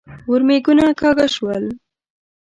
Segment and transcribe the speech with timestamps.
[0.29, 1.63] ورمېږونه کاږه شول.